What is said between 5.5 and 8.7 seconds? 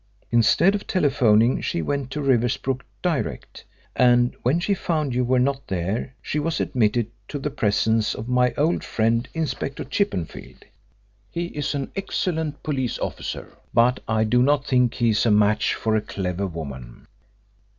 there she was admitted to the presence of my